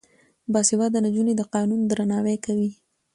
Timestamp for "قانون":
1.53-1.81